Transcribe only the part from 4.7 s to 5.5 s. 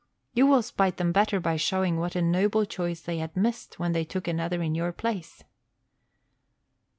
your place.